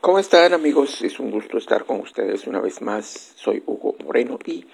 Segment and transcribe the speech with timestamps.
[0.00, 1.02] ¿Cómo están amigos?
[1.02, 3.34] Es un gusto estar con ustedes una vez más.
[3.36, 4.64] Soy Hugo Moreno y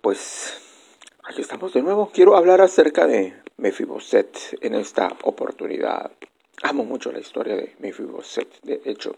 [0.00, 0.56] pues
[1.24, 2.08] aquí estamos de nuevo.
[2.14, 6.12] Quiero hablar acerca de Mefiboset en esta oportunidad.
[6.62, 8.60] Amo mucho la historia de Mefiboset.
[8.62, 9.16] De hecho,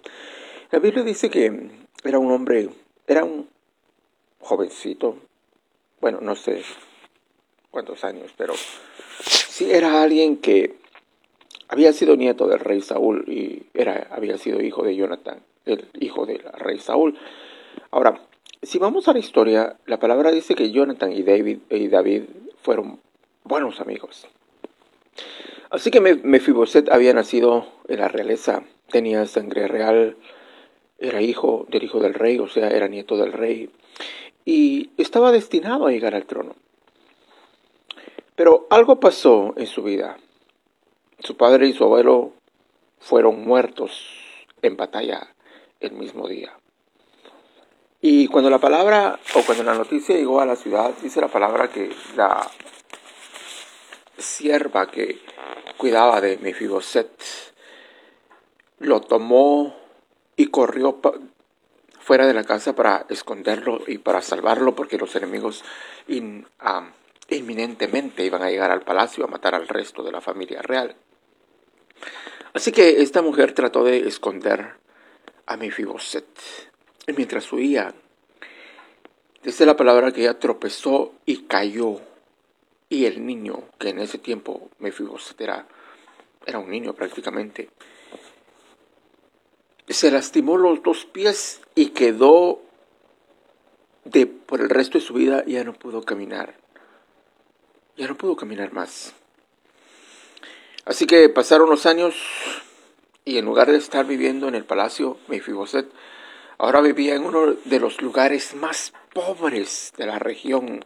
[0.71, 1.71] la Biblia dice que
[2.03, 2.71] era un hombre,
[3.07, 3.47] era un
[4.41, 5.19] jovencito,
[6.01, 6.63] bueno, no sé
[7.71, 8.55] cuántos años, pero
[9.21, 10.84] sí era alguien que
[11.75, 16.25] había sido nieto del rey Saúl y era, había sido hijo de Jonathan, el hijo
[16.25, 17.19] del rey Saúl.
[17.91, 18.21] Ahora,
[18.63, 22.23] si vamos a la historia, la palabra dice que Jonathan y David, y David
[22.63, 23.01] fueron
[23.43, 24.29] buenos amigos.
[25.69, 28.63] Así que Mefiboset había nacido en la realeza,
[28.93, 30.17] tenía sangre real,
[31.01, 33.69] era hijo del hijo del rey, o sea, era nieto del rey,
[34.45, 36.55] y estaba destinado a llegar al trono.
[38.37, 40.19] Pero algo pasó en su vida.
[41.25, 42.33] Su padre y su abuelo
[43.01, 43.99] fueron muertos
[44.61, 45.35] en batalla
[45.81, 46.53] el mismo día.
[48.03, 51.71] Y cuando la palabra, o cuando la noticia llegó a la ciudad, dice la palabra
[51.71, 52.47] que la
[54.19, 55.19] sierva que
[55.79, 57.09] cuidaba de Mefiboset
[58.81, 59.75] lo tomó
[60.37, 61.01] y corrió
[62.01, 65.65] fuera de la casa para esconderlo y para salvarlo porque los enemigos
[67.31, 70.95] inminentemente iban a llegar al palacio a matar al resto de la familia real.
[72.55, 74.75] Así que esta mujer trató de esconder
[75.45, 76.25] a Mefiboset.
[77.07, 77.93] Y mientras huía,
[79.43, 82.01] dice la palabra que ella tropezó y cayó.
[82.89, 85.67] Y el niño, que en ese tiempo Mefiboset era,
[86.47, 87.71] era un niño prácticamente,
[89.89, 92.63] se lastimó los dos pies y quedó
[94.05, 96.55] de por el resto de su vida ya no pudo caminar.
[97.97, 99.13] Ya no pudo caminar más.
[100.85, 102.15] Así que pasaron los años
[103.25, 105.91] y en lugar de estar viviendo en el palacio Mefiboset,
[106.59, 110.85] ahora vivía en uno de los lugares más pobres de la región,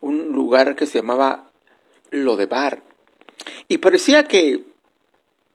[0.00, 1.50] un lugar que se llamaba
[2.10, 2.82] Lodebar.
[3.68, 4.64] Y parecía que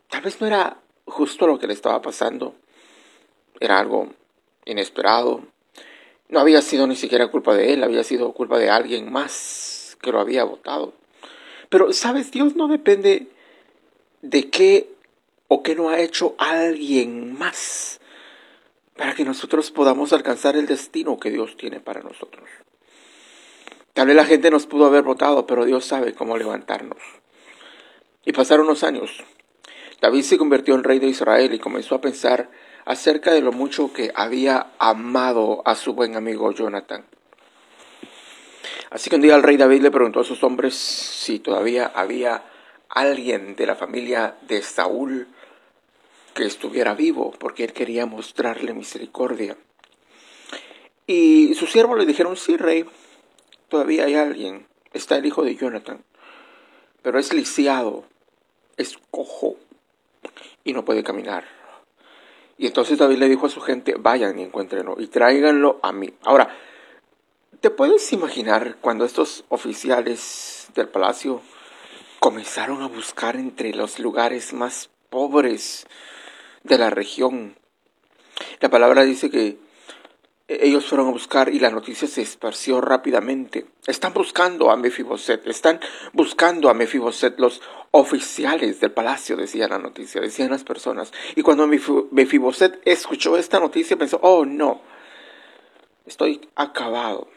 [0.09, 2.53] tal vez no era justo lo que le estaba pasando,
[3.59, 4.09] era algo
[4.65, 5.41] inesperado.
[6.27, 10.11] No había sido ni siquiera culpa de él, había sido culpa de alguien más que
[10.11, 10.93] lo había votado.
[11.69, 12.31] Pero, ¿sabes?
[12.31, 13.29] Dios no depende
[14.21, 14.89] de qué
[15.47, 17.99] o qué no ha hecho alguien más
[18.95, 22.47] para que nosotros podamos alcanzar el destino que Dios tiene para nosotros.
[23.93, 26.99] Tal vez la gente nos pudo haber votado, pero Dios sabe cómo levantarnos.
[28.25, 29.23] Y pasaron los años.
[30.01, 32.49] David se convirtió en rey de Israel y comenzó a pensar
[32.85, 37.05] acerca de lo mucho que había amado a su buen amigo Jonathan.
[38.89, 42.43] Así que un día el rey David le preguntó a sus hombres si todavía había
[42.89, 45.27] alguien de la familia de Saúl
[46.33, 49.57] que estuviera vivo, porque él quería mostrarle misericordia.
[51.07, 52.85] Y sus siervos le dijeron, sí, rey,
[53.67, 56.03] todavía hay alguien, está el hijo de Jonathan,
[57.01, 58.05] pero es lisiado,
[58.77, 59.55] es cojo
[60.63, 61.45] y no puede caminar.
[62.57, 66.13] Y entonces David le dijo a su gente, vayan y encuéntrenlo y tráiganlo a mí.
[66.23, 66.55] Ahora,
[67.61, 71.41] ¿te puedes imaginar cuando estos oficiales del palacio
[72.19, 75.87] comenzaron a buscar entre los lugares más pobres
[76.63, 77.55] de la región.
[78.59, 79.57] La palabra dice que
[80.49, 83.67] ellos fueron a buscar y la noticia se esparció rápidamente.
[83.85, 85.79] Están buscando a Mefiboset, están
[86.11, 91.13] buscando a Mefiboset los oficiales del palacio, decía la noticia, decían las personas.
[91.35, 94.81] Y cuando Mefiboset escuchó esta noticia pensó, oh no,
[96.05, 97.29] estoy acabado.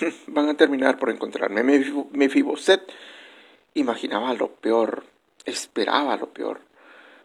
[0.28, 1.62] Van a terminar por encontrarme.
[1.62, 2.82] Mefiboset
[3.80, 5.04] imaginaba lo peor,
[5.44, 6.60] esperaba lo peor,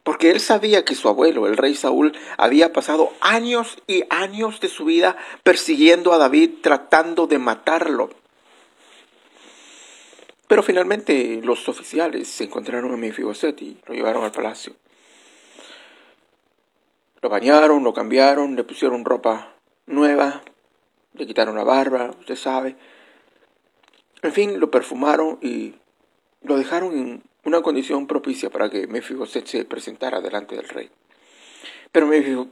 [0.04, 4.68] porque él sabía que su abuelo, el rey Saúl, había pasado años y años de
[4.68, 8.10] su vida persiguiendo a David, tratando de matarlo.
[10.48, 14.76] Pero finalmente los oficiales se encontraron a Mefiboset y lo llevaron al palacio.
[17.22, 19.54] Lo bañaron, lo cambiaron, le pusieron ropa
[19.86, 20.42] nueva,
[21.14, 22.76] le quitaron la barba, usted sabe.
[24.24, 25.76] En fin, lo perfumaron y
[26.44, 30.90] lo dejaron en una condición propicia para que Mefiboset se presentara delante del rey.
[31.92, 32.08] Pero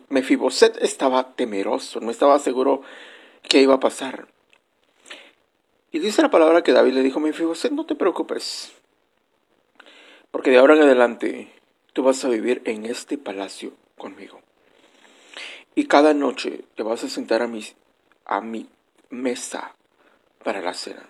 [0.09, 2.81] Mefiboset estaba temeroso, no estaba seguro
[3.43, 4.27] qué iba a pasar.
[5.91, 8.71] Y dice la palabra que David le dijo, Mefiboset, no te preocupes,
[10.31, 11.51] porque de ahora en adelante
[11.93, 14.41] tú vas a vivir en este palacio conmigo.
[15.73, 17.63] Y cada noche te vas a sentar a mi,
[18.25, 18.67] a mi
[19.09, 19.75] mesa
[20.43, 21.09] para la cena.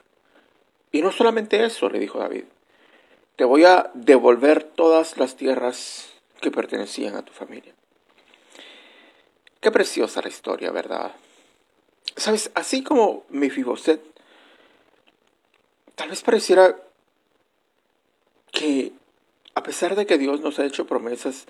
[0.91, 2.45] Y no solamente eso, le dijo David,
[3.39, 6.09] te voy a devolver todas las tierras
[6.41, 7.73] que pertenecían a tu familia.
[9.61, 11.13] Qué preciosa la historia, ¿verdad?
[12.17, 14.01] Sabes, así como Mefiboset,
[15.95, 16.75] tal vez pareciera
[18.51, 18.91] que
[19.55, 21.45] a pesar de que Dios nos ha hecho promesas,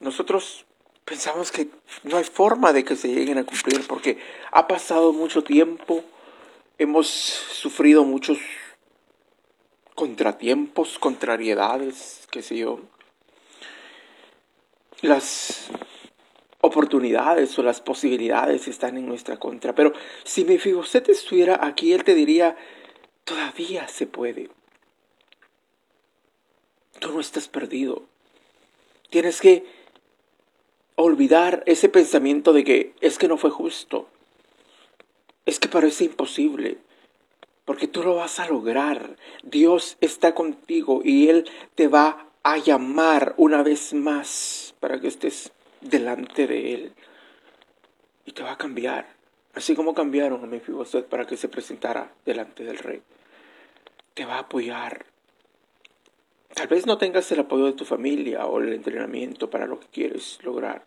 [0.00, 0.66] nosotros
[1.06, 1.70] pensamos que
[2.02, 4.18] no hay forma de que se lleguen a cumplir porque
[4.52, 6.04] ha pasado mucho tiempo,
[6.76, 8.38] hemos sufrido muchos
[9.98, 12.78] contratiempos, contrariedades, qué sé yo.
[15.00, 15.70] Las
[16.60, 19.74] oportunidades o las posibilidades están en nuestra contra.
[19.74, 19.92] Pero
[20.22, 22.56] si Mefiboset estuviera aquí, él te diría,
[23.24, 24.50] todavía se puede.
[27.00, 28.04] Tú no estás perdido.
[29.10, 29.66] Tienes que
[30.94, 34.06] olvidar ese pensamiento de que es que no fue justo.
[35.44, 36.78] Es que parece imposible.
[37.68, 39.16] Porque tú lo vas a lograr.
[39.42, 41.44] Dios está contigo y Él
[41.74, 46.92] te va a llamar una vez más para que estés delante de Él.
[48.24, 49.06] Y te va a cambiar.
[49.52, 53.02] Así como cambiaron a Mefiboset para que se presentara delante del rey.
[54.14, 55.04] Te va a apoyar.
[56.54, 59.88] Tal vez no tengas el apoyo de tu familia o el entrenamiento para lo que
[59.88, 60.86] quieres lograr,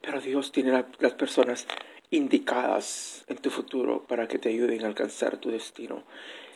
[0.00, 1.68] pero Dios tiene las personas
[2.10, 6.04] indicadas en tu futuro para que te ayuden a alcanzar tu destino.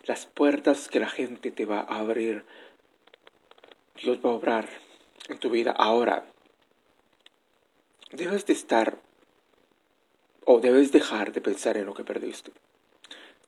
[0.05, 2.44] Las puertas que la gente te va a abrir,
[4.02, 4.69] Dios va a obrar
[5.29, 6.25] en tu vida ahora.
[8.12, 8.99] Debes de estar
[10.44, 12.52] o debes dejar de pensar en lo que perdiste.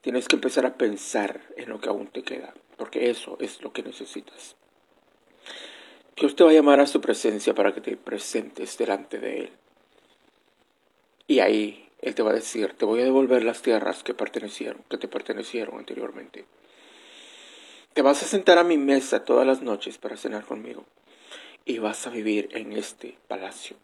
[0.02, 3.72] Tienes que empezar a pensar en lo que aún te queda, porque eso es lo
[3.72, 4.56] que necesitas.
[6.16, 9.50] Dios te va a llamar a su presencia para que te presentes delante de Él.
[11.26, 14.82] Y ahí Él te va a decir, te voy a devolver las tierras que pertenecieron,
[14.90, 16.44] que te pertenecieron anteriormente.
[17.94, 20.84] Te vas a sentar a mi mesa todas las noches para cenar conmigo.
[21.64, 23.76] Y vas a vivir en este palacio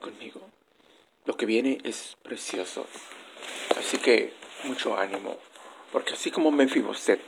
[0.00, 0.40] conmigo.
[1.26, 2.86] Lo que viene es precioso.
[3.78, 4.32] Así que
[4.64, 5.38] mucho ánimo.
[5.92, 7.20] Porque así como Mefiboset,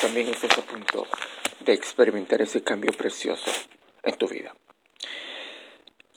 [0.00, 1.08] también estás a punto
[1.60, 3.50] de experimentar ese cambio precioso
[4.04, 4.54] en tu vida.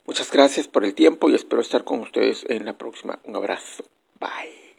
[0.06, 3.20] Muchas gracias por el tiempo y espero estar con ustedes en la próxima.
[3.24, 3.84] Un abrazo.
[4.18, 4.59] Bye.